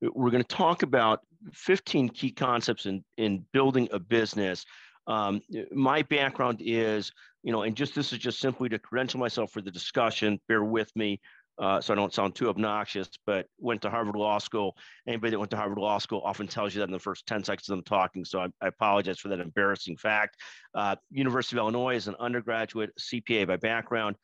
[0.00, 1.20] We're going to talk about
[1.52, 4.64] 15 key concepts in, in building a business.
[5.06, 5.40] Um,
[5.72, 9.60] my background is, you know, and just this is just simply to credential myself for
[9.60, 10.40] the discussion.
[10.48, 11.20] Bear with me
[11.60, 14.76] uh, so I don't sound too obnoxious, but went to Harvard Law School.
[15.06, 17.44] Anybody that went to Harvard Law School often tells you that in the first 10
[17.44, 18.24] seconds of them talking.
[18.24, 20.36] So I, I apologize for that embarrassing fact.
[20.74, 24.16] Uh, University of Illinois is an undergraduate CPA by background,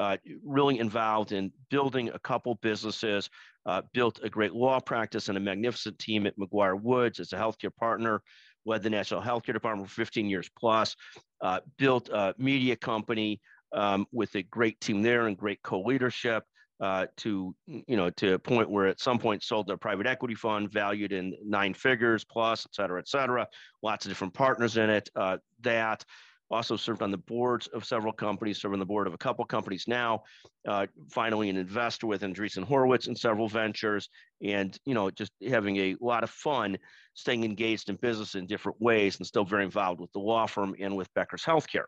[0.00, 3.30] uh, really involved in building a couple businesses,
[3.66, 7.74] uh, built a great law practice and a magnificent team at McGuireWoods as a healthcare
[7.74, 8.22] partner,
[8.66, 10.96] led the National Healthcare Department for 15 years plus,
[11.40, 13.40] uh, built a media company
[13.72, 16.44] um, with a great team there and great co-leadership
[16.80, 20.34] uh, to you know to a point where at some point sold their private equity
[20.34, 23.46] fund valued in nine figures plus et cetera et cetera.
[23.82, 26.04] Lots of different partners in it uh, that
[26.50, 29.44] also served on the boards of several companies served on the board of a couple
[29.44, 30.22] companies now
[30.68, 34.08] uh, finally an investor with Andreessen Horowitz in several ventures
[34.42, 36.76] and you know just having a lot of fun
[37.14, 40.74] staying engaged in business in different ways and still very involved with the law firm
[40.80, 41.84] and with Becker's Healthcare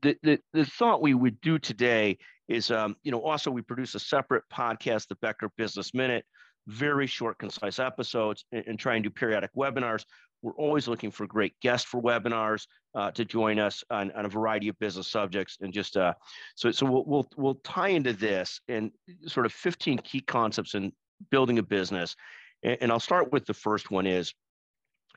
[0.00, 2.16] the, the, the thought we would do today
[2.48, 6.24] is, um, you know, also we produce a separate podcast, the Becker Business Minute,
[6.66, 10.04] very short, concise episodes, and, and try and do periodic webinars.
[10.42, 14.28] We're always looking for great guests for webinars uh, to join us on, on, a
[14.28, 16.14] variety of business subjects, and just uh,
[16.56, 18.90] so so we'll, we'll we'll tie into this and
[19.26, 20.92] sort of 15 key concepts in
[21.30, 22.16] building a business,
[22.62, 24.34] and, and I'll start with the first one is,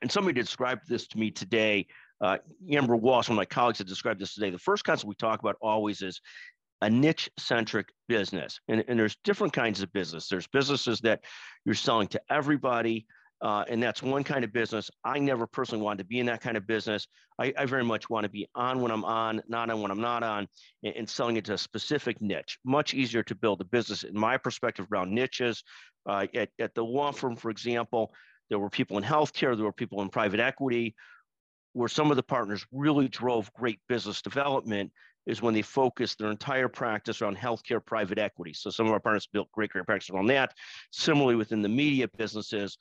[0.01, 1.87] and somebody described this to me today
[2.21, 2.37] uh,
[2.71, 4.49] Amber Walsh, one of my colleagues, had described this today.
[4.49, 6.21] The first concept we talk about always is
[6.81, 8.59] a niche centric business.
[8.67, 10.27] And, and there's different kinds of business.
[10.27, 11.21] There's businesses that
[11.65, 13.05] you're selling to everybody.
[13.41, 14.89] Uh, and that's one kind of business.
[15.03, 17.07] I never personally wanted to be in that kind of business.
[17.39, 20.01] I, I very much want to be on when I'm on, not on when I'm
[20.01, 20.47] not on,
[20.83, 22.57] and, and, selling it to a specific niche.
[22.63, 25.63] Much easier to build a business, in my perspective, around niches.
[26.07, 28.13] Uh, at, at the law firm, for example,
[28.49, 30.95] there were people in healthcare, there were people in private equity,
[31.73, 34.91] where some of the partners really drove great business development
[35.25, 38.53] is when they focused their entire practice around healthcare private equity.
[38.53, 40.53] So some of our partners built great, great practice on that.
[40.91, 42.77] Similarly, within the media businesses,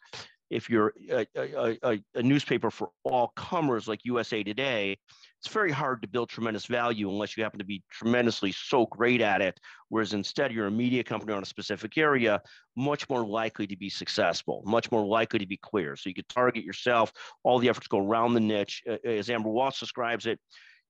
[0.50, 4.96] if you're a, a, a, newspaper for all comers like USA Today,
[5.40, 9.20] it's very hard to build tremendous value unless you happen to be tremendously so great
[9.20, 9.58] at it.
[9.88, 12.40] Whereas instead, you're a media company on a specific area,
[12.76, 15.96] much more likely to be successful, much more likely to be clear.
[15.96, 17.12] So you could target yourself.
[17.42, 20.40] All the efforts go around the niche, as Amber Walsh describes it.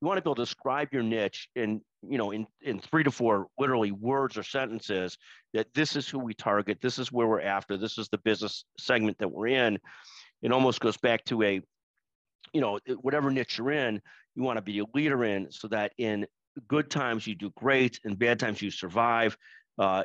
[0.04, 3.02] You want to be able to describe your niche in, you know, in, in three
[3.04, 5.16] to four literally words or sentences
[5.54, 8.66] that this is who we target, this is where we're after, this is the business
[8.78, 9.78] segment that we're in.
[10.42, 11.62] It almost goes back to a
[12.52, 14.02] you know, whatever niche you're in,
[14.34, 16.26] you want to be a leader in so that in
[16.68, 19.38] good times you do great and bad times you survive.
[19.78, 20.02] Uh,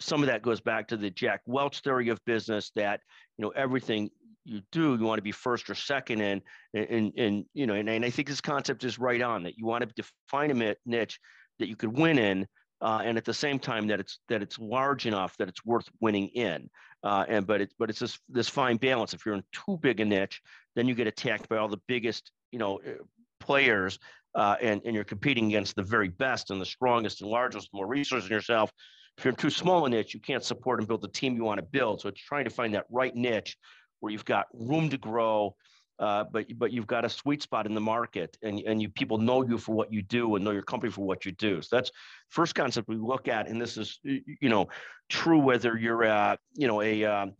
[0.00, 2.98] some of that goes back to the Jack Welch theory of business that,
[3.38, 4.10] you know, everything
[4.44, 6.42] you do, you want to be first or second in,
[6.74, 9.56] and, and, and you know, and, and I think this concept is right on that
[9.56, 11.18] you want to define a niche
[11.58, 12.46] that you could win in
[12.82, 15.88] uh, and at the same time that it's that it's large enough that it's worth
[16.00, 16.68] winning in.
[17.04, 19.14] Uh, and but it's but it's this this fine balance.
[19.14, 20.42] If you're in too big a niche,
[20.74, 23.02] then you get attacked by all the biggest you know uh,
[23.40, 23.98] players,
[24.34, 27.86] uh, and and you're competing against the very best and the strongest and largest, more
[27.86, 28.72] resources than yourself.
[29.16, 31.60] If you're too small a niche, you can't support and build the team you want
[31.60, 32.00] to build.
[32.00, 33.56] So it's trying to find that right niche
[34.02, 35.54] where you've got room to grow
[36.02, 39.18] uh, but but you've got a sweet spot in the market, and and you people
[39.18, 41.62] know you for what you do and know your company for what you do.
[41.62, 41.92] So that's
[42.28, 44.66] first concept we look at, and this is you know
[45.08, 47.34] true whether you're a you know a um,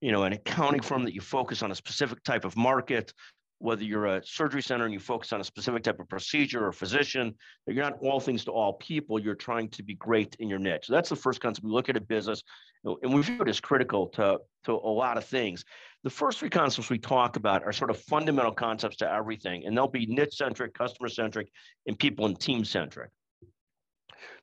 [0.00, 3.12] you know an accounting firm that you focus on a specific type of market,
[3.58, 6.72] whether you're a surgery center and you focus on a specific type of procedure or
[6.72, 7.34] physician,
[7.66, 9.18] you're not all things to all people.
[9.18, 10.86] You're trying to be great in your niche.
[10.86, 11.64] So that's the first concept.
[11.64, 12.42] We look at a business,
[12.84, 15.64] and we view it as critical to, to a lot of things.
[16.04, 19.76] The first three concepts we talk about are sort of fundamental concepts to everything, and
[19.76, 21.48] they'll be niche centric, customer centric,
[21.86, 23.10] and people and team centric.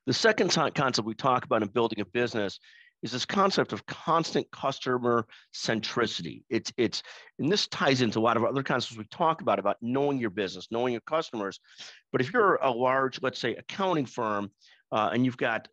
[0.06, 2.60] The second concept we talk about in building a business
[3.04, 6.44] is this concept of constant customer centricity.
[6.50, 7.04] It's it's
[7.40, 10.30] and this ties into a lot of other concepts we talk about about knowing your
[10.30, 11.60] business, knowing your customers.
[12.12, 14.52] But if you're a large, let's say, accounting firm,
[14.92, 15.68] uh, and you've got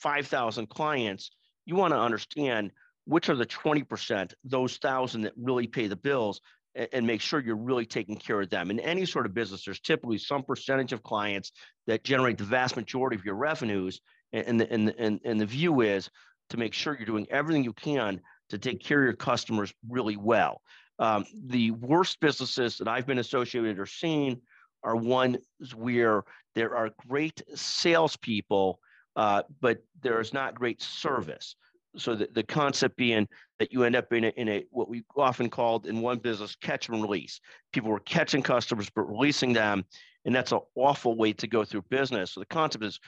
[0.00, 1.30] five thousand clients,
[1.64, 2.72] you want to understand
[3.04, 6.40] which are the 20%, those thousand that really pay the bills,
[6.74, 8.70] and, and make sure you're really taking care of them.
[8.70, 11.52] In any sort of business, there's typically some percentage of clients
[11.86, 14.00] that generate the vast majority of your revenues.
[14.32, 16.10] And the, and, and, and the view is
[16.50, 18.20] to make sure you're doing everything you can
[18.50, 20.60] to take care of your customers really well.
[20.98, 24.40] Um, the worst businesses that I've been associated or seen
[24.82, 25.38] are ones
[25.74, 26.24] where
[26.54, 28.78] there are great salespeople,
[29.16, 31.56] uh, but there is not great service.
[31.96, 35.04] So the, the concept being that you end up in a, in a what we
[35.16, 37.40] often called in one business catch and release.
[37.72, 39.84] People were catching customers but releasing them,
[40.24, 42.32] and that's an awful way to go through business.
[42.32, 43.00] So the concept is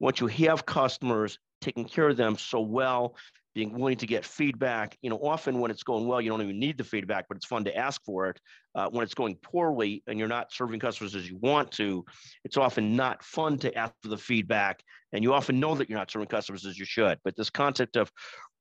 [0.00, 3.16] once you have customers, taking care of them so well,
[3.54, 4.96] being willing to get feedback.
[5.02, 7.46] You know, often when it's going well, you don't even need the feedback, but it's
[7.46, 8.40] fun to ask for it.
[8.74, 12.04] Uh, when it's going poorly and you're not serving customers as you want to,
[12.44, 14.82] it's often not fun to ask for the feedback.
[15.12, 17.18] And you often know that you're not serving customers as you should.
[17.24, 18.10] But this concept of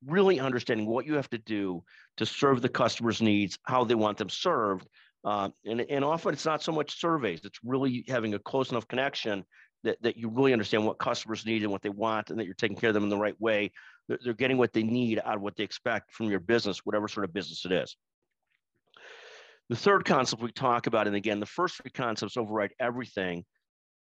[0.05, 1.83] really understanding what you have to do
[2.17, 4.87] to serve the customer's needs, how they want them served.
[5.23, 8.87] Uh, and, and often it's not so much surveys, it's really having a close enough
[8.87, 9.45] connection
[9.83, 12.53] that, that you really understand what customers need and what they want and that you're
[12.53, 13.71] taking care of them in the right way
[14.23, 17.23] they're getting what they need out of what they expect from your business, whatever sort
[17.23, 17.95] of business it is.
[19.69, 23.45] The third concept we talk about, and again, the first three concepts override everything,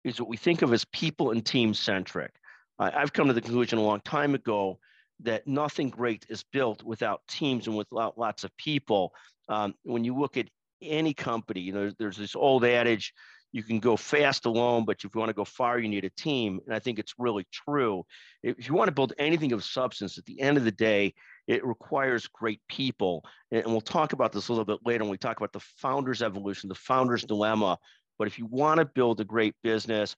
[0.04, 2.32] is what we think of as people and team centric.
[2.78, 4.78] I've come to the conclusion a long time ago
[5.20, 9.12] that nothing great is built without teams and without lots of people.
[9.48, 10.48] Um, when you look at
[10.82, 13.14] any company, you know, there's this old adage,
[13.54, 16.10] you can go fast alone, but if you want to go far, you need a
[16.10, 16.58] team.
[16.66, 18.04] And I think it's really true.
[18.42, 21.14] If you want to build anything of substance, at the end of the day,
[21.46, 23.24] it requires great people.
[23.52, 26.20] And we'll talk about this a little bit later when we talk about the founder's
[26.20, 27.78] evolution, the founder's dilemma.
[28.18, 30.16] But if you want to build a great business,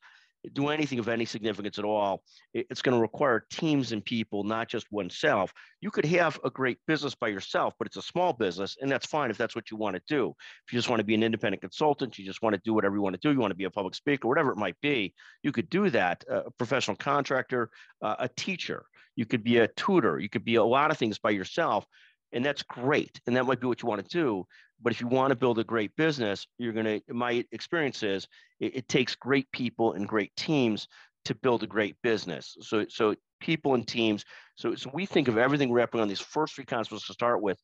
[0.52, 2.22] do anything of any significance at all,
[2.54, 5.52] it's going to require teams and people, not just oneself.
[5.80, 9.06] You could have a great business by yourself, but it's a small business, and that's
[9.06, 10.34] fine if that's what you want to do.
[10.66, 12.94] If you just want to be an independent consultant, you just want to do whatever
[12.96, 15.14] you want to do, you want to be a public speaker, whatever it might be,
[15.42, 16.24] you could do that.
[16.30, 17.70] A professional contractor,
[18.02, 21.18] uh, a teacher, you could be a tutor, you could be a lot of things
[21.18, 21.86] by yourself
[22.32, 24.44] and that's great and that might be what you want to do
[24.82, 28.26] but if you want to build a great business you're going to my experience is
[28.60, 30.88] it, it, takes great people and great teams
[31.26, 32.56] to build a great business.
[32.60, 34.24] So so people and teams
[34.56, 37.42] so, so we think of everything wrapping up on these first three concepts to start
[37.42, 37.60] with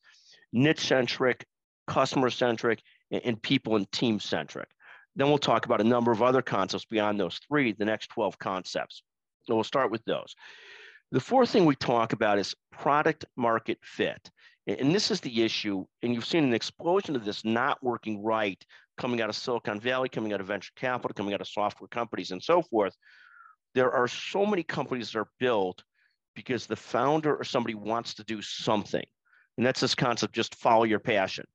[0.51, 1.45] niche centric
[1.87, 2.81] customer centric
[3.11, 4.67] and, and people and team centric
[5.15, 8.37] then we'll talk about a number of other concepts beyond those three the next 12
[8.37, 9.01] concepts.
[9.43, 10.35] So we'll start with those.
[11.11, 14.31] The fourth thing we talk about is product market fit
[14.65, 15.85] and this is the issue.
[16.01, 18.63] And you've seen an explosion of this not working right
[18.97, 22.31] coming out of Silicon Valley, coming out of venture capital, coming out of software companies,
[22.31, 22.95] and so forth.
[23.73, 25.83] There are so many companies that are built
[26.35, 29.03] because the founder or somebody wants to do something.
[29.57, 31.45] And that's this concept just follow your passion.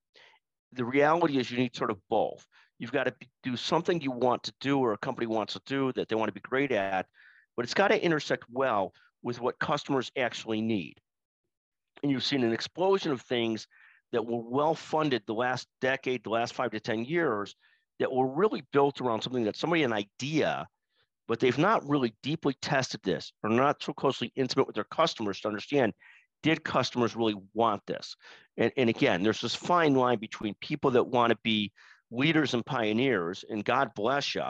[0.72, 2.44] The reality is you need sort of both.
[2.78, 5.92] You've got to do something you want to do or a company wants to do
[5.92, 7.06] that they want to be great at,
[7.56, 11.00] but it's got to intersect well with what customers actually need
[12.02, 13.66] and you've seen an explosion of things
[14.12, 17.54] that were well funded the last decade, the last five to 10 years,
[17.98, 20.66] that were really built around something that somebody an idea,
[21.26, 25.40] but they've not really deeply tested this or not so closely intimate with their customers
[25.40, 25.92] to understand
[26.42, 28.16] did customers really want this?
[28.56, 31.72] And, and again, there's this fine line between people that want to be
[32.10, 34.44] leaders and pioneers, and God bless you.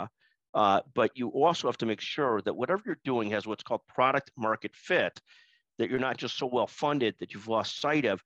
[0.55, 3.81] Uh, but you also have to make sure that whatever you're doing has what's called
[3.87, 5.21] product market fit,
[5.79, 8.23] that you're not just so well funded that you've lost sight of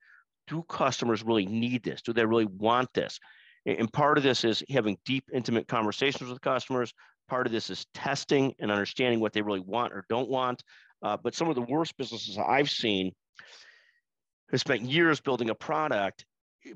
[0.48, 2.02] do customers really need this?
[2.02, 3.18] Do they really want this?
[3.64, 6.92] And part of this is having deep, intimate conversations with customers.
[7.28, 10.62] Part of this is testing and understanding what they really want or don't want.
[11.02, 13.12] Uh, but some of the worst businesses I've seen
[14.50, 16.24] have spent years building a product,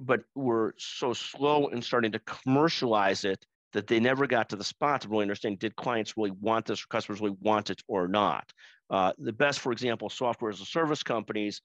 [0.00, 4.64] but were so slow in starting to commercialize it that they never got to the
[4.64, 8.08] spot to really understand did clients really want this or customers really want it or
[8.08, 8.50] not.
[8.90, 11.60] Uh, the best, for example, software as a service companies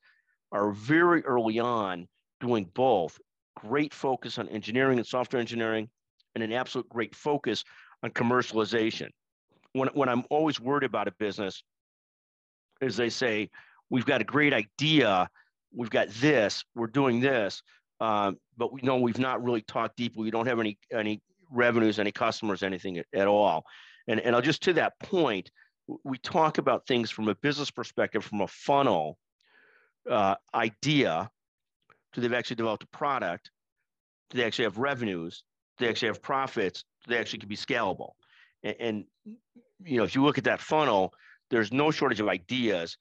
[0.51, 2.07] are very early on
[2.39, 3.19] doing both.
[3.55, 5.89] Great focus on engineering and software engineering,
[6.35, 7.63] and an absolute great focus
[8.03, 9.09] on commercialization.
[9.73, 11.63] When, when I'm always worried about a business,
[12.81, 13.49] is they say,
[13.89, 15.29] we've got a great idea,
[15.73, 17.61] we've got this, we're doing this,
[17.99, 20.23] uh, but we know we've not really talked deeply.
[20.23, 23.63] We don't have any any revenues, any customers, anything at, at all.
[24.07, 25.51] And, and I'll just to that point,
[26.03, 29.17] we talk about things from a business perspective, from a funnel
[30.09, 31.29] uh, idea
[32.13, 33.51] to they've actually developed a product,
[34.29, 35.43] do they actually have revenues,
[35.77, 38.11] do they actually have profits, do they actually can be scalable.
[38.63, 39.05] And, and
[39.83, 41.13] you know, if you look at that funnel,
[41.49, 42.97] there's no shortage of ideas,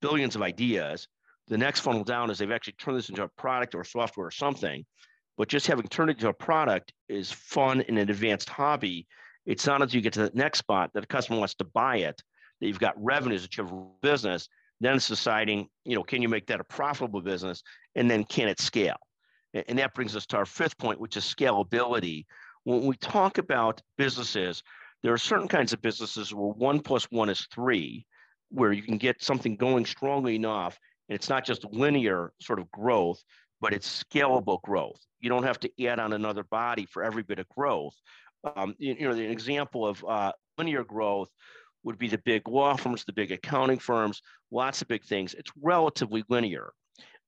[0.00, 1.08] billions of ideas.
[1.48, 4.30] The next funnel down is they've actually turned this into a product or software or
[4.30, 4.84] something.
[5.36, 9.06] But just having turned it into a product is fun and an advanced hobby
[9.46, 11.96] it's not until you get to the next spot that a customer wants to buy
[11.96, 12.22] it,
[12.60, 14.48] that you've got revenues, that you have business,
[14.80, 17.62] then it's deciding, you know, can you make that a profitable business?
[17.94, 18.96] And then can it scale?
[19.52, 22.24] And that brings us to our fifth point, which is scalability.
[22.64, 24.62] When we talk about businesses,
[25.02, 28.06] there are certain kinds of businesses where one plus one is three,
[28.50, 30.78] where you can get something going strongly enough
[31.10, 33.22] And it's not just linear sort of growth,
[33.60, 35.00] but it's scalable growth.
[35.20, 37.94] You don't have to add on another body for every bit of growth.
[38.56, 41.30] Um, you, you, know, the example of uh, linear growth
[41.82, 45.34] would be the big law firms, the big accounting firms, lots of big things.
[45.34, 46.72] It's relatively linear.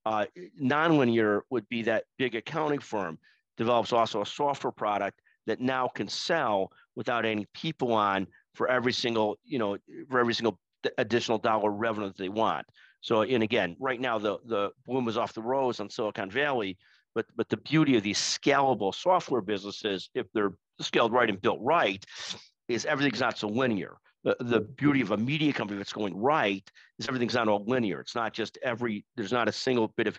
[0.05, 0.27] Uh,
[0.61, 3.19] nonlinear would be that big accounting firm
[3.57, 8.93] develops also a software product that now can sell without any people on for every
[8.93, 9.77] single, you know,
[10.11, 10.59] for every single
[10.99, 12.67] additional dollar revenue that they want.
[13.01, 16.79] So, and again, right now the the bloom is off the rose on Silicon Valley,
[17.15, 21.59] but but the beauty of these scalable software businesses, if they're scaled right and built
[21.61, 22.05] right,
[22.69, 23.97] is everything's not so linear.
[24.25, 28.01] The, the beauty of a media company that's going right is everything's not all linear.
[28.01, 30.19] It's not just every there's not a single bit of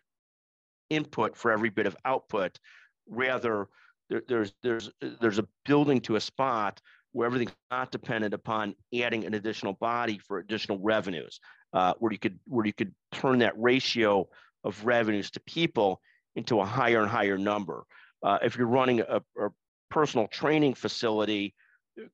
[0.90, 2.60] input for every bit of output.
[3.08, 3.68] Rather,
[4.10, 6.82] there, there's there's there's a building to a spot
[7.14, 11.40] where everything's not dependent upon adding an additional body for additional revenues,
[11.74, 14.28] uh, where you could where you could turn that ratio
[14.64, 16.02] of revenues to people
[16.36, 17.84] into a higher and higher number.
[18.24, 19.50] Uh, if you're running a, a,
[19.90, 21.54] personal training facility,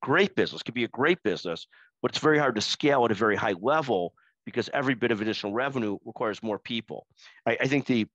[0.01, 1.65] great business could be a great business,
[2.01, 4.13] but it's very hard to scale at a very high level
[4.45, 7.07] because every bit of additional revenue requires more people.
[7.45, 8.05] I, I think the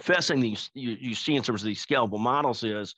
[0.00, 2.96] fascinating thing you, you see in terms of these scalable models is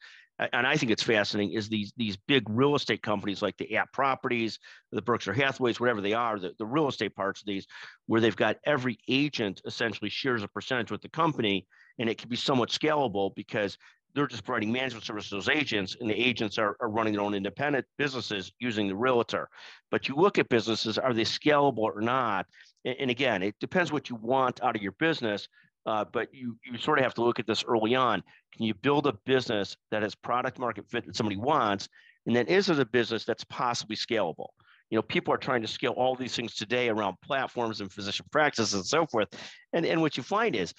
[0.53, 3.93] and I think it's fascinating, is these these big real estate companies like the App
[3.93, 4.59] Properties,
[4.91, 7.67] the Berkshire Hathaways, whatever they are, the, the real estate parts of these,
[8.07, 11.67] where they've got every agent essentially shares a percentage with the company,
[12.01, 13.79] and it can be somewhat scalable because
[14.15, 17.23] they're just providing management services to those agents, and the agents are, are running their
[17.23, 19.49] own independent businesses using the realtor.
[19.91, 22.47] But you look at businesses, are they scalable or not?
[22.85, 25.47] And, and again, it depends what you want out of your business.
[25.87, 28.23] Uh, but you you sort of have to look at this early on.
[28.55, 31.89] Can you build a business that has product market fit that somebody wants,
[32.27, 34.49] and then is it a business that's possibly scalable?
[34.91, 38.27] You know, people are trying to scale all these things today around platforms and physician
[38.31, 39.29] practices and so forth,
[39.73, 40.75] and and what you find is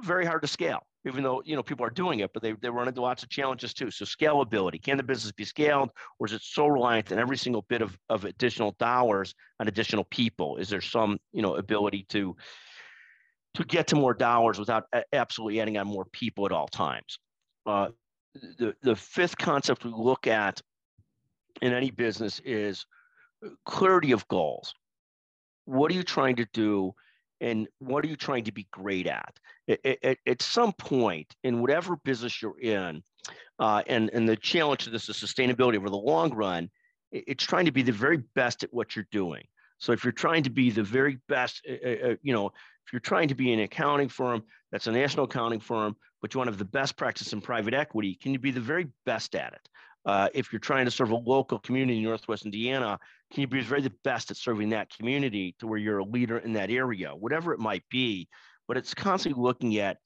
[0.00, 0.80] very hard to scale.
[1.04, 3.28] Even though you know people are doing it, but they they run into lots of
[3.28, 3.90] challenges too.
[3.90, 7.62] So scalability: can the business be scaled, or is it so reliant on every single
[7.62, 10.56] bit of of additional dollars on additional people?
[10.58, 12.36] Is there some you know ability to
[13.54, 17.18] to get to more dollars without absolutely adding on more people at all times.
[17.66, 17.88] Uh,
[18.34, 20.60] the, the fifth concept we look at
[21.60, 22.86] in any business is
[23.66, 24.74] clarity of goals.
[25.66, 26.94] What are you trying to do?
[27.42, 29.38] And what are you trying to be great at?
[29.84, 33.02] At, at some point in whatever business you're in,
[33.58, 36.70] uh, and, and the challenge to this is sustainability over the long run,
[37.10, 39.44] it's trying to be the very best at what you're doing.
[39.78, 43.00] So if you're trying to be the very best, uh, uh, you know, if you're
[43.00, 46.52] trying to be an accounting firm that's a national accounting firm, but you want to
[46.52, 49.68] have the best practice in private equity, can you be the very best at it?
[50.04, 52.98] Uh, if you're trying to serve a local community in Northwest Indiana,
[53.32, 56.38] can you be the very best at serving that community to where you're a leader
[56.38, 58.28] in that area, whatever it might be?
[58.68, 59.98] But it's constantly looking at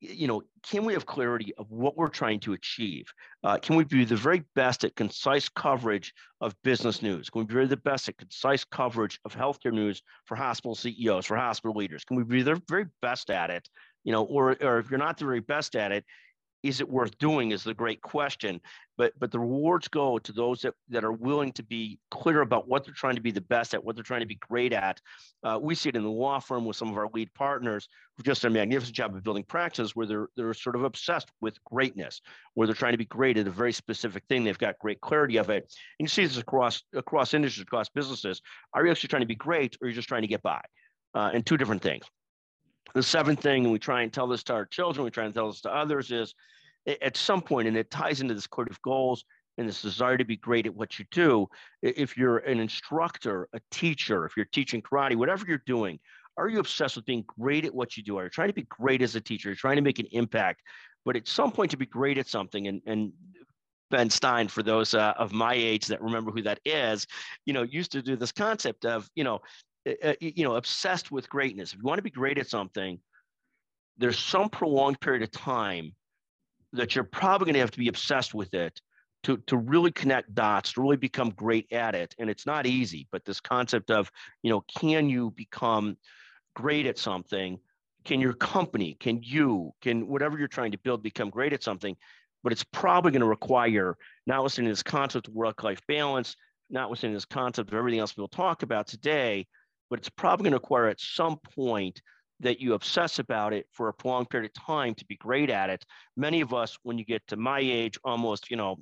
[0.00, 3.06] you know, can we have clarity of what we're trying to achieve?
[3.44, 7.28] Uh, can we be the very best at concise coverage of business news?
[7.28, 11.36] Can we be the best at concise coverage of healthcare news for hospital CEOs, for
[11.36, 12.04] hospital leaders?
[12.04, 13.68] Can we be the very best at it?
[14.04, 16.06] You know, or, or if you're not the very best at it,
[16.62, 18.60] is it worth doing is the great question.
[18.98, 22.68] But but the rewards go to those that, that are willing to be clear about
[22.68, 25.00] what they're trying to be the best at what they're trying to be great at.
[25.42, 28.26] Uh, we see it in the law firm with some of our lead partners who've
[28.26, 31.62] just done a magnificent job of building practices where they're they're sort of obsessed with
[31.64, 32.20] greatness
[32.54, 34.44] where they're trying to be great at a very specific thing.
[34.44, 35.62] They've got great clarity of it.
[35.98, 38.42] And you see this across across industries across businesses.
[38.74, 40.60] Are you actually trying to be great or are you just trying to get by?
[41.12, 42.04] Uh, and two different things
[42.94, 45.34] the seventh thing, and we try and tell this to our children, we try and
[45.34, 46.34] tell this to others, is
[47.02, 49.24] at some point, and it ties into this code of goals
[49.58, 51.46] and this desire to be great at what you do.
[51.82, 55.98] If you're an instructor, a teacher, if you're teaching karate, whatever you're doing,
[56.36, 58.16] are you obsessed with being great at what you do?
[58.16, 59.50] Are you trying to be great as a teacher?
[59.50, 60.62] You're trying to make an impact.
[61.04, 63.12] But at some point, to be great at something, and, and
[63.90, 67.06] Ben Stein, for those uh, of my age that remember who that is,
[67.44, 69.40] you know, used to do this concept of, you know,
[69.86, 71.72] uh, you know, obsessed with greatness.
[71.72, 72.98] If you want to be great at something,
[73.98, 75.94] there's some prolonged period of time
[76.72, 78.80] that you're probably going to have to be obsessed with it
[79.24, 82.14] to, to really connect dots, to really become great at it.
[82.18, 84.10] And it's not easy, but this concept of,
[84.42, 85.96] you know, can you become
[86.54, 87.58] great at something?
[88.04, 91.96] Can your company, can you, can whatever you're trying to build become great at something?
[92.42, 96.34] But it's probably going to require, not listening to this concept of work life balance,
[96.70, 99.46] not listening to this concept of everything else we'll talk about today,
[99.90, 102.00] but it's probably going to require at some point
[102.40, 105.68] that you obsess about it for a prolonged period of time to be great at
[105.68, 105.84] it.
[106.16, 108.76] Many of us, when you get to my age, almost, you know,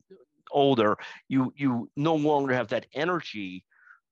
[0.52, 0.96] older,
[1.28, 3.64] you you no longer have that energy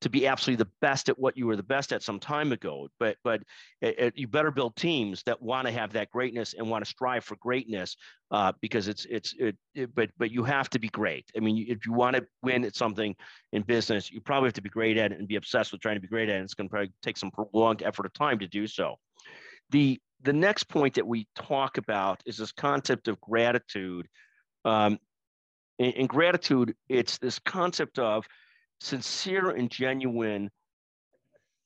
[0.06, 2.88] to be absolutely the best at what you were the best at some time ago.
[3.00, 3.42] But but
[3.80, 6.88] it, it, you better build teams that want to have that greatness and want to
[6.88, 7.96] strive for greatness
[8.30, 11.24] uh, because it's it's it, it, But but you have to be great.
[11.36, 13.16] I mean, if you want to win at something
[13.52, 15.96] in business, you probably have to be great at it and be obsessed with trying
[15.96, 16.44] to be great at it.
[16.44, 18.96] It's going to probably take some prolonged effort of time to do so.
[19.70, 24.06] The the next point that we talk about is this concept of gratitude.
[24.64, 24.98] Um,
[25.78, 28.24] in, in gratitude, it's this concept of
[28.80, 30.50] sincere and genuine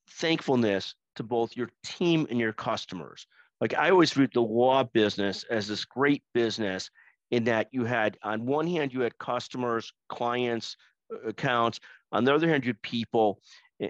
[0.08, 3.26] thankfulness to both your team and your customers.
[3.60, 6.90] Like I always viewed the law business as this great business
[7.30, 10.76] in that you had, on one hand, you had customers, clients,
[11.12, 11.78] uh, accounts.
[12.12, 13.40] On the other hand, you had people.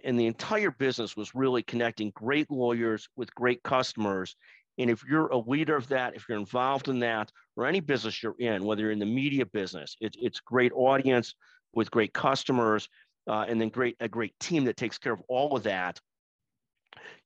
[0.04, 4.36] And the entire business was really connecting great lawyers with great customers.
[4.78, 8.22] And if you're a leader of that, if you're involved in that, or any business
[8.22, 11.34] you're in, whether you're in the media business, it, it's great audience
[11.74, 12.88] with great customers
[13.28, 16.00] uh, and then great a great team that takes care of all of that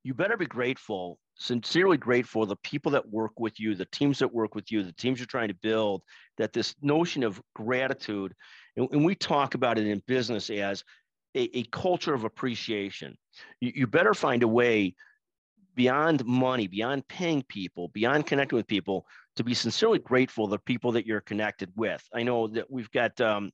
[0.03, 4.33] you better be grateful sincerely grateful the people that work with you the teams that
[4.33, 6.03] work with you the teams you're trying to build
[6.39, 8.35] that this notion of gratitude
[8.77, 10.85] and, and we talk about it in business as
[11.35, 13.17] a, a culture of appreciation.
[13.61, 14.95] You, you better find a way
[15.75, 20.93] beyond money, beyond paying people, beyond connecting with people, to be sincerely grateful the people
[20.93, 22.03] that you're connected with.
[22.15, 23.51] I know that we've got, um,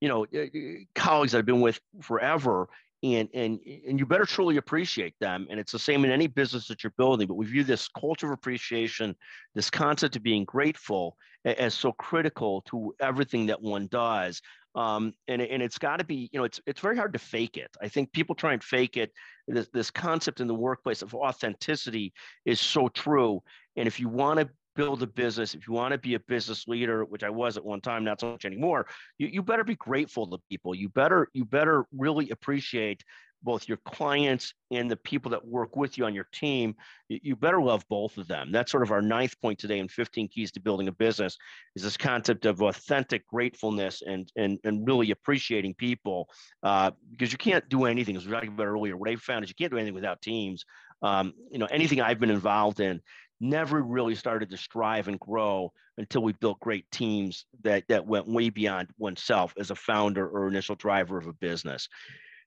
[0.00, 0.48] you know, uh, uh,
[0.94, 2.68] colleagues that I've been with forever,
[3.02, 5.46] and and and you better truly appreciate them.
[5.50, 7.26] And it's the same in any business that you're building.
[7.28, 9.14] But we view this culture of appreciation,
[9.54, 14.40] this concept of being grateful, as so critical to everything that one does.
[14.76, 17.56] Um, and, and it's got to be, you know, it's it's very hard to fake
[17.56, 17.70] it.
[17.80, 19.12] I think people try and fake it.
[19.46, 22.12] This, this concept in the workplace of authenticity
[22.44, 23.40] is so true.
[23.76, 26.66] And if you want to build a business, if you want to be a business
[26.68, 28.86] leader, which I was at one time, not so much anymore,
[29.18, 30.74] you, you better be grateful to people.
[30.74, 33.04] You better you better really appreciate
[33.44, 36.74] both your clients and the people that work with you on your team.
[37.08, 38.50] You, you better love both of them.
[38.50, 41.36] That's sort of our ninth point today in 15 keys to building a business
[41.76, 46.28] is this concept of authentic gratefulness and and and really appreciating people
[46.62, 48.96] uh, because you can't do anything as we talked about earlier.
[48.96, 50.64] What I found is you can't do anything without teams.
[51.02, 53.02] Um, you know, anything I've been involved in,
[53.40, 58.28] never really started to strive and grow until we built great teams that that went
[58.28, 61.88] way beyond oneself as a founder or initial driver of a business.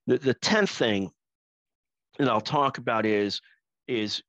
[0.06, 1.10] The the tenth thing
[2.18, 3.40] that I'll talk about is
[3.86, 4.22] is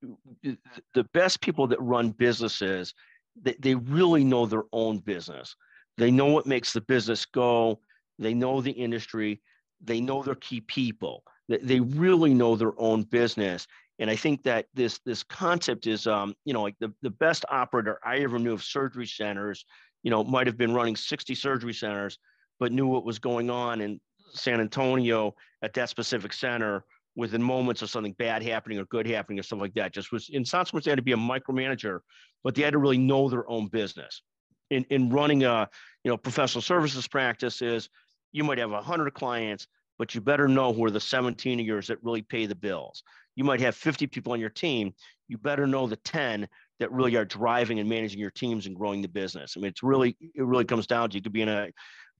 [0.48, 0.52] uh,
[0.93, 2.93] the best people that run businesses
[3.41, 5.56] they, they really know their own business.
[5.98, 7.80] They know what makes the business go.
[8.17, 9.41] They know the industry.
[9.82, 11.24] They know their key people.
[11.48, 13.67] They, they really know their own business
[13.99, 17.45] and I think that this this concept is, um, you know, like the, the best
[17.49, 19.65] operator I ever knew of surgery centers,
[20.03, 22.17] you know, might have been running 60 surgery centers,
[22.59, 23.99] but knew what was going on in
[24.33, 26.85] San Antonio at that specific center
[27.15, 29.91] within moments of something bad happening or good happening or stuff like that.
[29.91, 31.99] Just was in sense they had to be a micromanager,
[32.43, 34.21] but they had to really know their own business.
[34.69, 35.67] In in running a
[36.05, 37.89] you know professional services practice is
[38.31, 39.67] you might have a hundred clients,
[39.99, 43.03] but you better know who are the 17 of yours that really pay the bills
[43.39, 44.93] you might have 50 people on your team.
[45.29, 46.45] You better know the 10
[46.81, 49.53] that really are driving and managing your teams and growing the business.
[49.55, 51.69] I mean, it's really, it really comes down to you could be in a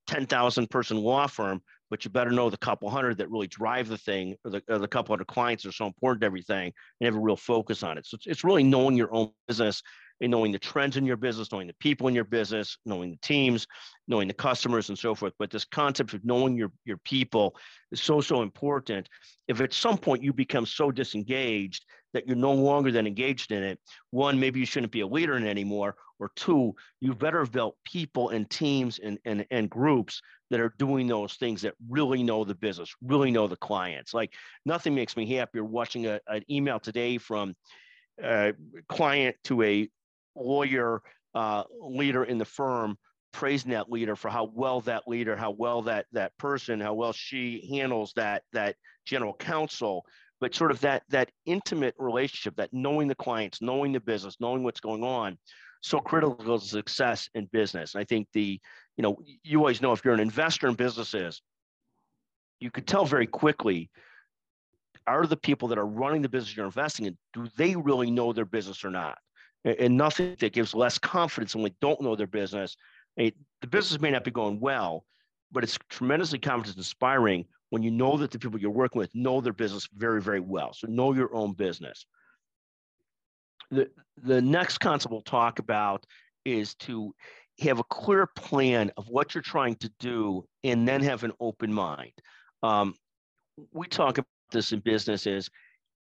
[0.08, 3.98] 10,000 person law firm, but you better know the couple hundred that really drive the
[3.98, 7.16] thing or the, or the couple hundred clients are so important to everything and have
[7.18, 8.06] a real focus on it.
[8.06, 9.84] So it's, it's really knowing your own business
[10.28, 13.66] knowing the trends in your business, knowing the people in your business, knowing the teams,
[14.08, 15.34] knowing the customers and so forth.
[15.40, 17.56] But this concept of knowing your, your people
[17.92, 19.08] is so, so important.
[19.48, 23.64] If at some point you become so disengaged that you're no longer then engaged in
[23.64, 23.80] it,
[24.10, 27.52] one, maybe you shouldn't be a leader in it anymore, or two, you better have
[27.52, 32.24] built people and teams and, and, and groups that are doing those things that really
[32.24, 34.14] know the business, really know the clients.
[34.14, 34.34] Like
[34.66, 37.56] nothing makes me happier watching a, an email today from
[38.22, 38.54] a
[38.90, 39.90] client to a
[40.40, 41.02] lawyer
[41.36, 42.98] uh, leader in the firm
[43.32, 47.14] praising that leader for how well that leader, how well that that person, how well
[47.14, 48.76] she handles that that
[49.06, 50.04] general counsel,
[50.42, 54.64] but sort of that that intimate relationship, that knowing the clients, knowing the business, knowing
[54.64, 55.38] what's going on,
[55.82, 57.94] so critical to success in business.
[57.94, 58.60] And I think the,
[58.98, 61.42] you know, you always know if you're an investor in businesses,
[62.60, 63.90] you could tell very quickly
[65.08, 68.32] are the people that are running the business you're investing in, do they really know
[68.32, 69.18] their business or not?
[69.66, 72.78] And nothing that gives less confidence when we don't know their business.
[73.18, 73.34] the
[73.70, 75.06] business may not be going well,
[75.52, 79.42] but it's tremendously confidence inspiring when you know that the people you're working with know
[79.42, 80.74] their business very, very well.
[80.74, 82.06] So know your own business.
[83.72, 83.90] The,
[84.24, 86.06] the next concept we'll talk about
[86.46, 87.14] is to
[87.62, 91.72] have a clear plan of what you're trying to do and then have an open
[91.72, 92.14] mind.
[92.64, 92.96] Um,
[93.72, 95.50] we talk about this in business is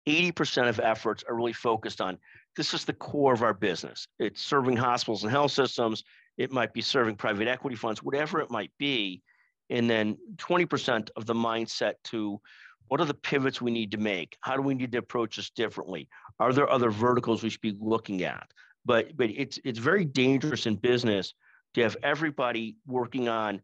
[0.08, 2.18] 80% of efforts are really focused on
[2.56, 4.08] this is the core of our business.
[4.20, 6.04] It's serving hospitals and health systems.
[6.38, 9.22] It might be serving private equity funds, whatever it might be.
[9.70, 12.40] And then 20% of the mindset to
[12.88, 14.38] what are the pivots we need to make?
[14.42, 16.08] How do we need to approach this differently?
[16.40, 18.48] Are there other verticals we should be looking at?
[18.86, 21.34] But but it's it's very dangerous in business
[21.74, 23.62] to have everybody working on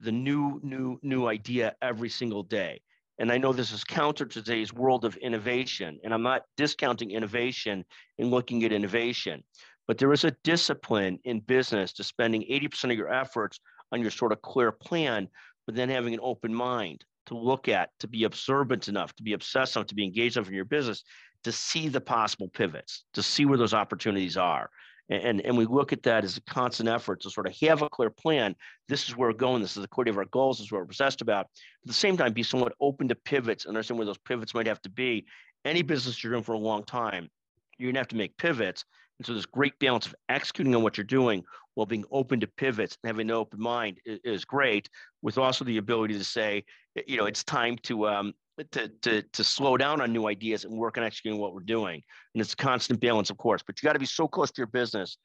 [0.00, 2.82] the new new new idea every single day.
[3.20, 7.10] And I know this is counter to today's world of innovation, and I'm not discounting
[7.10, 7.84] innovation
[8.18, 9.44] and looking at innovation,
[9.86, 13.60] but there is a discipline in business to spending 80% of your efforts
[13.92, 15.28] on your sort of clear plan,
[15.66, 19.34] but then having an open mind to look at, to be observant enough, to be
[19.34, 21.04] obsessed enough, to be engaged enough in your business,
[21.44, 24.70] to see the possible pivots, to see where those opportunities are.
[25.10, 27.88] And, and we look at that as a constant effort to sort of have a
[27.88, 28.54] clear plan.
[28.88, 29.60] This is where we're going.
[29.60, 30.58] This is the quality of our goals.
[30.58, 31.46] This is what we're obsessed about.
[31.46, 34.68] At the same time, be somewhat open to pivots, and understand where those pivots might
[34.68, 35.26] have to be.
[35.64, 37.28] Any business you're in for a long time,
[37.76, 38.84] you're going to have to make pivots.
[39.18, 41.42] And so this great balance of executing on what you're doing
[41.74, 44.88] while being open to pivots and having an open mind is, is great,
[45.22, 46.64] with also the ability to say,
[47.06, 48.32] you know, it's time to um,
[48.64, 52.02] to, to, to slow down on new ideas and work on executing what we're doing.
[52.34, 54.58] And it's a constant balance, of course, but you got to be so close to
[54.58, 55.16] your business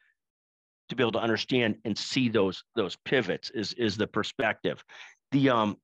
[0.89, 4.83] to be able to understand and see those those pivots is is the perspective.
[5.31, 5.77] The um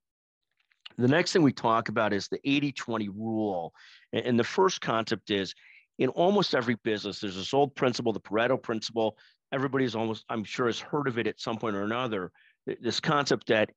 [0.98, 3.74] the next thing we talk about is the 80-20 rule.
[4.14, 5.54] And the first concept is
[6.00, 9.18] in almost every business, there's this old principle, the Pareto principle.
[9.54, 12.32] Everybody's almost, I'm sure, has heard of it at some point or another.
[12.82, 13.70] This concept that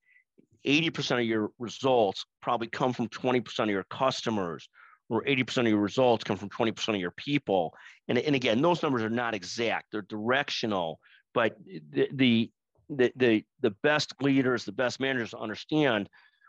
[0.67, 4.69] 80% of your results probably come from 20% of your customers,
[5.09, 7.75] or 80% of your results come from 20% of your people.
[8.09, 10.99] And, and again, those numbers are not exact, they're directional,
[11.35, 11.57] but
[11.91, 12.51] the, the,
[12.89, 16.09] the, the, the best leaders, the best managers understand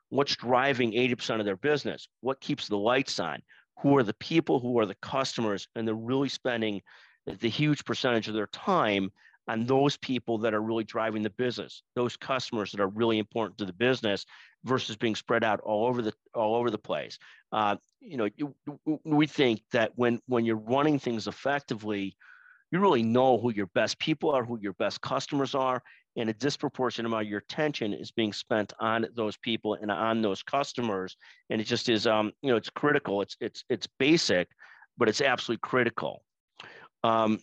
[0.10, 3.42] what's driving 80% of their business, what keeps the lights on,
[3.82, 6.82] who are the people, who are the customers, and they're really spending
[7.26, 9.12] the huge percentage of their time
[9.48, 13.58] on those people that are really driving the business, those customers that are really important
[13.60, 14.26] to the business,
[14.66, 17.18] versus being spread out all over the all over the place.
[17.52, 22.16] Uh, you know, we think that when when you're running things effectively,
[22.72, 25.82] you really know who your best people are, who your best customers are,
[26.18, 30.22] and a disproportionate amount of your attention is being spent on those people and on
[30.22, 31.16] those customers.
[31.50, 33.22] And it just is, um, you know, it's critical.
[33.22, 34.50] It's it's it's basic,
[34.98, 36.24] but it's absolutely critical.
[37.04, 37.40] Um,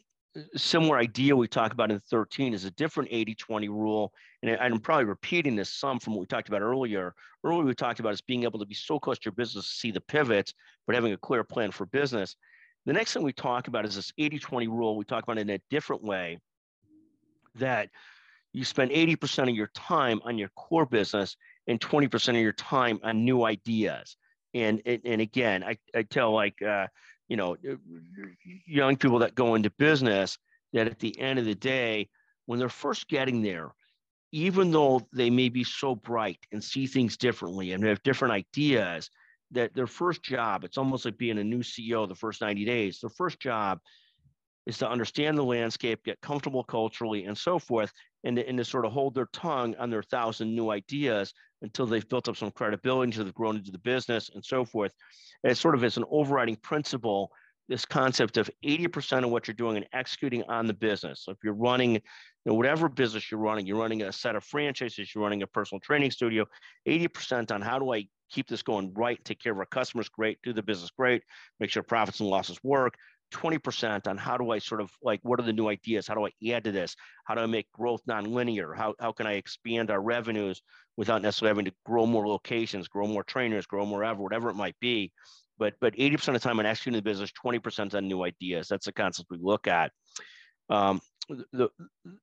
[0.57, 4.13] similar idea we talk about in 13 is a different 80-20 rule.
[4.43, 7.15] And I'm probably repeating this some from what we talked about earlier.
[7.45, 9.75] Earlier we talked about is being able to be so close to your business to
[9.75, 10.55] see the pivots,
[10.87, 12.37] but having a clear plan for business.
[12.87, 14.97] The next thing we talk about is this 80-20 rule.
[14.97, 16.39] We talk about it in a different way
[17.57, 17.91] that
[18.53, 22.99] you spend 80% of your time on your core business and 20% of your time
[23.03, 24.17] on new ideas.
[24.55, 26.89] And, and, again, I, I tell like, uh,
[27.33, 27.57] you know,
[28.67, 30.37] young people that go into business
[30.75, 32.07] that at the end of the day,
[32.45, 33.73] when they're first getting there,
[34.33, 39.09] even though they may be so bright and see things differently and have different ideas,
[39.51, 42.99] that their first job, it's almost like being a new CEO the first 90 days,
[43.01, 43.79] their first job
[44.67, 47.91] is to understand the landscape, get comfortable culturally, and so forth,
[48.25, 51.87] and to, and to sort of hold their tongue on their thousand new ideas until
[51.87, 54.93] they've built up some credibility, until they've grown into the business, and so forth.
[55.43, 57.31] And it's sort of as an overriding principle,
[57.69, 61.25] this concept of 80% of what you're doing and executing on the business.
[61.25, 62.01] So if you're running, you
[62.45, 65.81] know, whatever business you're running, you're running a set of franchises, you're running a personal
[65.81, 66.45] training studio,
[66.87, 70.39] 80% on how do I keep this going right, take care of our customers great,
[70.43, 71.23] do the business great,
[71.61, 72.95] make sure profits and losses work,
[73.33, 76.07] 20% on how do I sort of like, what are the new ideas?
[76.07, 76.95] How do I add to this?
[77.25, 78.77] How do I make growth nonlinear?
[78.77, 80.63] How, how can I expand our revenues
[80.97, 84.55] without necessarily having to grow more locations, grow more trainers, grow more ever, whatever it
[84.55, 85.13] might be.
[85.59, 88.69] But, but 80% of the time on executing the business, 20% on new ideas.
[88.69, 89.91] That's the concept we look at.
[90.69, 91.69] Um, the,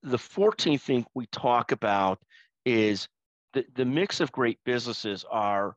[0.04, 2.20] the 14th thing we talk about
[2.66, 3.08] is
[3.54, 5.76] the, the mix of great businesses are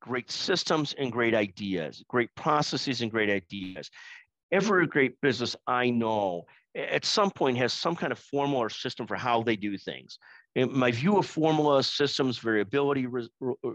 [0.00, 3.90] great systems and great ideas, great processes and great ideas
[4.52, 9.06] every great business I know at some point has some kind of formula or system
[9.06, 10.18] for how they do things.
[10.56, 13.28] My view of formula, systems, variability re-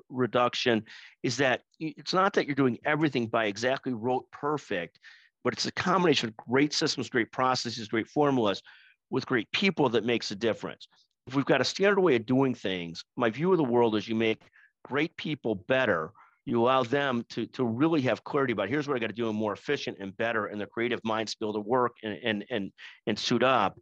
[0.09, 0.83] reduction
[1.23, 4.99] is that it's not that you're doing everything by exactly rote perfect,
[5.43, 8.61] but it's a combination of great systems, great processes, great formulas
[9.09, 10.87] with great people that makes a difference.
[11.27, 14.07] If we've got a standard way of doing things, my view of the world is
[14.07, 14.41] you make
[14.83, 16.11] great people better
[16.45, 19.29] you allow them to, to really have clarity about here's what I got to do
[19.29, 22.17] and more efficient and better and the creative minds to be able to work and,
[22.23, 22.71] and, and,
[23.07, 23.77] and suit up.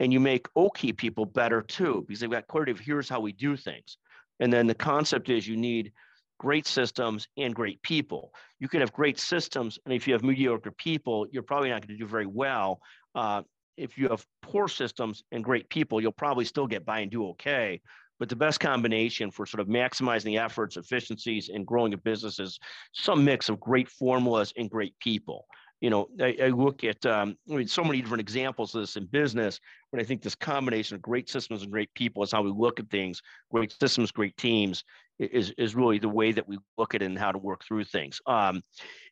[0.00, 3.32] And you make OK people better too, because they've got clarity of here's how we
[3.32, 3.98] do things.
[4.40, 5.92] And then the concept is you need
[6.38, 8.32] great systems and great people.
[8.58, 11.98] You can have great systems, and if you have mediocre people, you're probably not going
[11.98, 12.80] to do very well.
[13.14, 13.42] Uh,
[13.76, 17.28] if you have poor systems and great people, you'll probably still get by and do
[17.28, 17.80] okay.
[18.20, 22.38] But the best combination for sort of maximizing the efforts, efficiencies, and growing a business
[22.38, 22.60] is
[22.92, 25.46] some mix of great formulas and great people.
[25.80, 28.96] You know, I, I look at um, I mean, so many different examples of this
[28.96, 29.58] in business,
[29.90, 32.78] but I think this combination of great systems and great people is how we look
[32.78, 33.22] at things.
[33.50, 34.84] Great systems, great teams
[35.18, 37.84] is is really the way that we look at it and how to work through
[37.84, 38.20] things.
[38.26, 38.62] Um,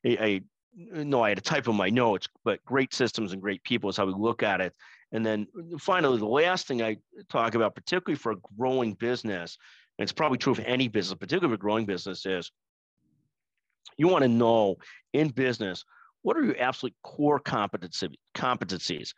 [0.05, 0.41] I, I
[0.75, 3.97] no, I had a type of my notes, but great systems and great people is
[3.97, 4.75] how we look at it.
[5.13, 5.47] And then
[5.79, 9.57] finally, the last thing I talk about, particularly for a growing business,
[9.99, 12.51] and it's probably true of any business, particularly for growing business, is
[13.97, 14.77] you want to know
[15.13, 15.85] in business
[16.23, 19.13] what are your absolute core competency, competencies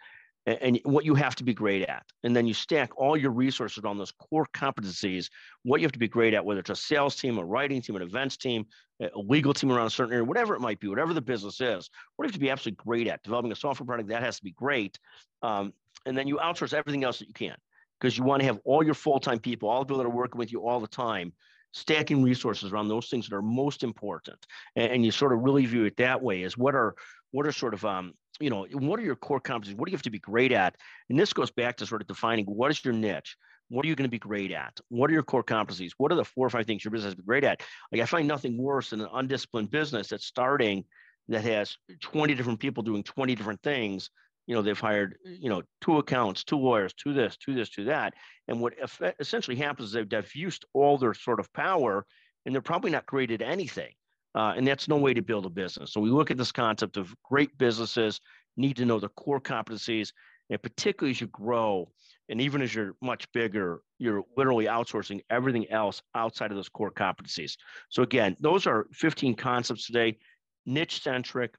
[0.46, 2.04] and what you have to be great at.
[2.24, 5.28] And then you stack all your resources on those core competencies,
[5.64, 7.96] what you have to be great at, whether it's a sales team, a writing team,
[7.96, 8.64] an events team,
[9.00, 11.90] a legal team around a certain area, whatever it might be, whatever the business is,
[12.16, 13.22] what you have to be absolutely great at.
[13.22, 14.98] Developing a software product, that has to be great.
[15.42, 15.72] Um,
[16.06, 17.56] and then you outsource everything else that you can
[18.00, 20.38] because you want to have all your full-time people, all the people that are working
[20.38, 21.32] with you all the time,
[21.72, 24.38] stacking resources around those things that are most important.
[24.76, 26.94] And, and you sort of really view it that way is what are
[27.32, 29.76] what are sort of um, you know, what are your core competencies?
[29.76, 30.74] What do you have to be great at?
[31.10, 33.36] And this goes back to sort of defining what is your niche?
[33.68, 34.80] What are you going to be great at?
[34.88, 35.92] What are your core competencies?
[35.98, 37.62] What are the four or five things your business be great at?
[37.92, 40.84] Like I find nothing worse than an undisciplined business that's starting
[41.28, 44.10] that has 20 different people doing 20 different things.
[44.50, 47.84] You know, they've hired, you know, two accounts, two lawyers, two this, two this, two
[47.84, 48.14] that.
[48.48, 48.74] And what
[49.20, 52.04] essentially happens is they've diffused all their sort of power
[52.44, 53.92] and they're probably not created anything.
[54.34, 55.92] Uh, and that's no way to build a business.
[55.92, 58.20] So we look at this concept of great businesses
[58.56, 60.10] need to know the core competencies,
[60.50, 61.88] and particularly as you grow,
[62.28, 66.90] and even as you're much bigger, you're literally outsourcing everything else outside of those core
[66.90, 67.52] competencies.
[67.88, 70.18] So again, those are 15 concepts today:
[70.66, 71.54] niche centric,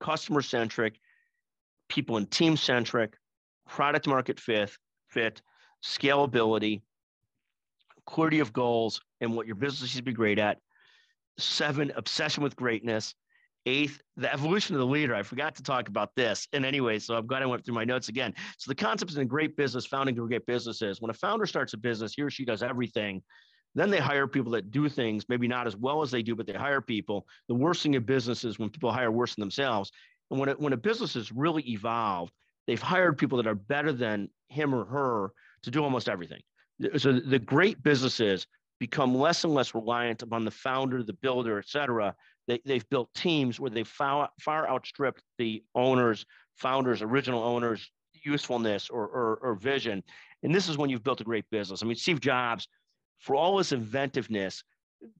[0.00, 0.98] customer centric,
[1.90, 3.14] people and team centric,
[3.68, 4.70] product market fit,
[5.10, 5.42] fit,
[5.84, 6.80] scalability,
[8.06, 10.56] clarity of goals, and what your business should be great at,
[11.38, 13.14] Seven, obsession with greatness.
[13.66, 15.14] Eighth, the evolution of the leader.
[15.14, 16.48] I forgot to talk about this.
[16.52, 18.34] And anyway, so I'm glad I went through my notes again.
[18.58, 21.74] So the concept in a great business, founding great business is when a founder starts
[21.74, 23.22] a business, he or she does everything.
[23.74, 26.46] Then they hire people that do things maybe not as well as they do, but
[26.46, 27.26] they hire people.
[27.48, 29.92] The worst thing in business is when people hire worse than themselves.
[30.30, 32.32] And when, it, when a business has really evolved,
[32.66, 36.40] they've hired people that are better than him or her to do almost everything.
[36.96, 38.46] So the great businesses
[38.78, 42.14] become less and less reliant upon the founder, the builder, et cetera.
[42.48, 46.24] They, they've built teams where they far, far outstripped the owners,
[46.56, 47.90] founders, original owners'
[48.24, 50.02] usefulness or, or, or vision.
[50.42, 51.82] And this is when you've built a great business.
[51.82, 52.66] I mean, Steve Jobs,
[53.18, 54.64] for all his inventiveness,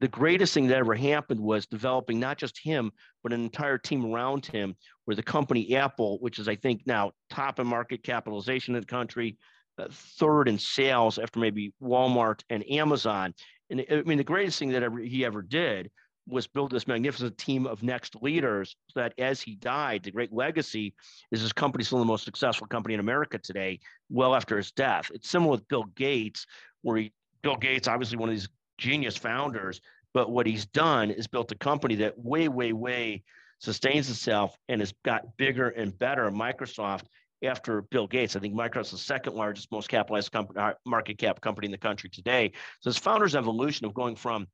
[0.00, 4.04] the greatest thing that ever happened was developing not just him, but an entire team
[4.04, 8.74] around him, where the company Apple, which is, I think, now top in market capitalization
[8.74, 9.38] in the country,
[9.78, 13.34] uh, third in sales after maybe Walmart and Amazon.
[13.70, 15.90] And I mean, the greatest thing that ever he ever did
[16.26, 20.32] was build this magnificent team of next leaders so that as he died, the great
[20.32, 20.94] legacy
[21.32, 25.10] is his company still the most successful company in America today, well after his death.
[25.14, 26.46] It's similar with Bill Gates,
[26.82, 27.12] where he
[27.42, 28.48] Bill Gates, obviously one of these
[28.80, 29.80] genius founders,
[30.12, 33.22] but what he's done is built a company that way, way, way
[33.60, 36.30] sustains itself and has got bigger and better.
[36.30, 37.04] Microsoft
[37.44, 38.36] after Bill Gates.
[38.36, 41.70] I think Microsoft is the second largest, most capitalized company, uh, market cap company in
[41.70, 42.52] the country today.
[42.80, 44.46] So this founder's evolution of going from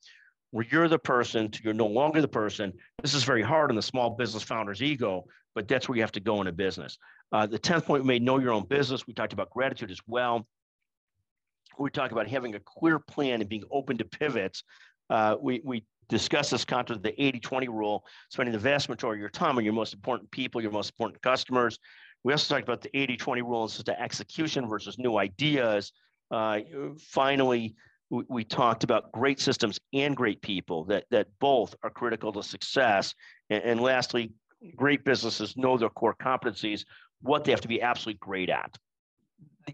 [0.50, 2.72] where you're the person to you're no longer the person.
[3.02, 6.12] This is very hard on the small business founder's ego, but that's where you have
[6.12, 6.98] to go in a business.
[7.32, 9.06] Uh, the 10th point we made, know your own business.
[9.06, 10.46] We talked about gratitude as well.
[11.78, 14.62] We talked about having a clear plan and being open to pivots.
[15.10, 19.22] Uh, we, we discussed this concept of the 80-20 rule, spending the vast majority of
[19.22, 21.78] your time on your most important people, your most important customers,
[22.26, 25.92] we also talked about the 80 20 rule as to execution versus new ideas.
[26.28, 26.58] Uh,
[26.98, 27.76] finally,
[28.10, 32.42] we, we, talked about great systems and great people, that, that both are critical to
[32.42, 33.14] success.
[33.48, 34.32] And, and lastly,
[34.74, 36.84] great businesses know their core competencies,
[37.22, 38.76] what they have to be absolutely great at.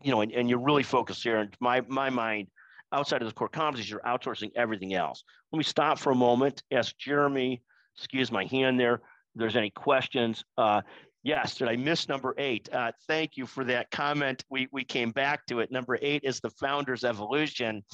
[0.01, 1.39] You know, and, and you're really focused here.
[1.39, 2.49] And my, my mind,
[2.93, 5.23] outside of the core competencies, you're outsourcing everything else.
[5.53, 7.63] Let me stop for a moment, ask Jeremy,
[7.97, 9.01] excuse my hand there, if
[9.37, 10.45] there's any questions.
[10.57, 10.83] Uh,
[11.25, 12.69] Yes, did I miss number eight?
[12.73, 14.45] Uh, thank you for that comment.
[14.51, 15.71] We, we came back to it.
[15.71, 17.85] Number eight is the founder's evolution.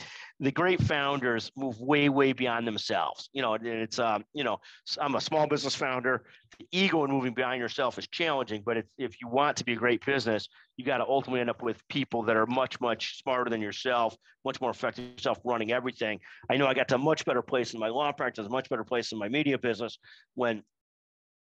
[0.41, 3.29] The great founders move way, way beyond themselves.
[3.35, 4.61] You know, it's, um, you know,
[4.99, 6.25] I'm a small business founder.
[6.59, 9.77] The ego in moving beyond yourself is challenging, but if you want to be a
[9.77, 13.51] great business, you got to ultimately end up with people that are much, much smarter
[13.51, 16.19] than yourself, much more effective yourself running everything.
[16.51, 18.85] I know I got to a much better place in my law practice, much better
[18.85, 19.99] place in my media business
[20.35, 20.63] when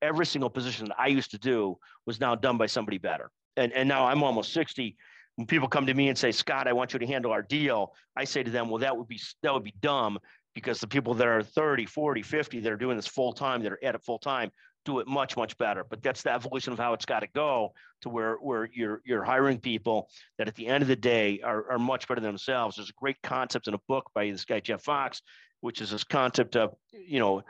[0.02, 3.30] every single position that I used to do was now done by somebody better.
[3.56, 4.96] And, and now I'm almost 60.
[5.36, 7.94] When people come to me and say, Scott, I want you to handle our deal,
[8.16, 10.18] I say to them, well, that would be that would be dumb
[10.54, 13.72] because the people that are 30, 40, 50 that are doing this full time, that
[13.72, 14.50] are at it full time,
[14.86, 15.84] do it much, much better.
[15.84, 19.24] But that's the evolution of how it's got to go to where, where you're you're
[19.24, 22.76] hiring people that at the end of the day are, are much better than themselves.
[22.76, 25.20] There's a great concept in a book by this guy, Jeff Fox,
[25.60, 27.42] which is this concept of, you know,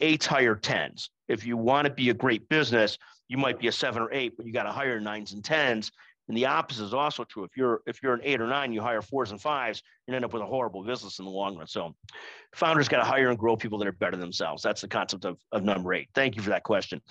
[0.00, 1.10] eights higher tens.
[1.28, 4.36] If you want to be a great business, you might be a seven or eight,
[4.36, 5.90] but you got to hire nines and tens.
[6.28, 7.44] And the opposite is also true.
[7.44, 10.24] If you're if you're an eight or nine, you hire fours and fives, you end
[10.24, 11.66] up with a horrible business in the long run.
[11.66, 11.94] So
[12.54, 14.62] founders got to hire and grow people that are better themselves.
[14.62, 16.08] That's the concept of, of number eight.
[16.14, 17.02] Thank you for that question.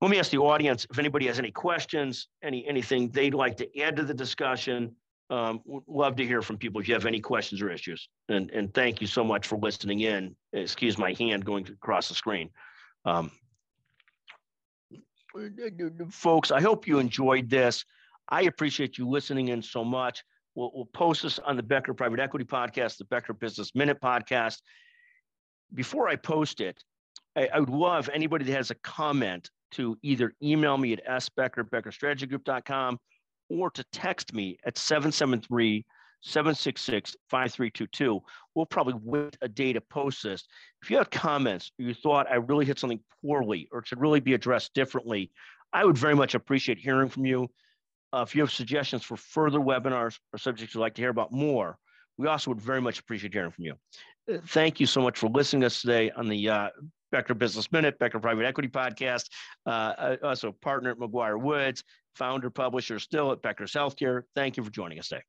[0.00, 3.80] Let me ask the audience if anybody has any questions, any anything they'd like to
[3.80, 4.96] add to the discussion
[5.30, 8.08] um, love to hear from people if you have any questions or issues.
[8.28, 10.36] And, and thank you so much for listening in.
[10.52, 12.50] Excuse my hand going across the screen.
[13.04, 13.30] Um,
[16.10, 17.84] folks, I hope you enjoyed this.
[18.28, 20.22] I appreciate you listening in so much.
[20.54, 24.58] We'll, we'll post this on the Becker Private Equity Podcast, the Becker Business Minute Podcast.
[25.74, 26.82] Before I post it,
[27.36, 31.68] I, I would love anybody that has a comment to either email me at sbecker,
[31.68, 32.98] beckerstrategygroup.com,
[33.54, 35.84] or to text me at 773
[36.22, 38.20] 766 5322.
[38.54, 40.44] We'll probably wait a day to post this.
[40.82, 44.20] If you have comments, you thought I really hit something poorly or it should really
[44.20, 45.30] be addressed differently,
[45.72, 47.48] I would very much appreciate hearing from you.
[48.12, 51.32] Uh, if you have suggestions for further webinars or subjects you'd like to hear about
[51.32, 51.76] more,
[52.16, 53.74] we also would very much appreciate hearing from you.
[54.32, 56.68] Uh, thank you so much for listening to us today on the uh,
[57.10, 59.28] Becker Business Minute, Becker Private Equity Podcast,
[59.66, 61.82] uh, also partner at McGuireWoods,
[62.14, 64.22] founder, publisher still at Becker's Healthcare.
[64.34, 65.22] Thank you for joining us today.